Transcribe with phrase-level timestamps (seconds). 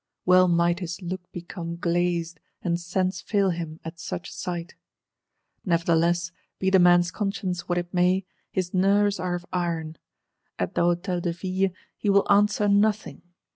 [0.25, 6.79] Well might his "look become glazed," and sense fail him, at such sight!—Nevertheless, be the
[6.79, 9.99] man's conscience what it may, his nerves are of iron.
[10.57, 11.69] At the Hôtel de Ville,
[11.99, 13.21] he will answer nothing.